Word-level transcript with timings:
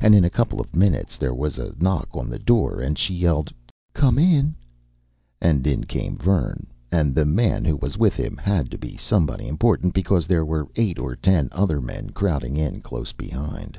And 0.00 0.14
in 0.14 0.22
a 0.22 0.30
couple 0.30 0.60
of 0.60 0.76
minutes 0.76 1.18
there 1.18 1.34
was 1.34 1.58
a 1.58 1.74
knock 1.80 2.08
on 2.12 2.30
the 2.30 2.38
door, 2.38 2.80
and 2.80 2.96
she 2.96 3.12
yelled, 3.12 3.52
"Come 3.92 4.20
in," 4.20 4.54
and 5.40 5.66
in 5.66 5.82
came 5.82 6.16
Vern. 6.16 6.68
And 6.92 7.12
the 7.12 7.24
man 7.24 7.64
who 7.64 7.74
was 7.74 7.98
with 7.98 8.14
him 8.14 8.36
had 8.36 8.70
to 8.70 8.78
be 8.78 8.96
somebody 8.96 9.48
important, 9.48 9.92
because 9.92 10.28
there 10.28 10.44
were 10.44 10.68
eight 10.76 11.00
or 11.00 11.16
ten 11.16 11.48
other 11.50 11.80
men 11.80 12.10
crowding 12.10 12.56
in 12.56 12.82
close 12.82 13.10
behind. 13.10 13.76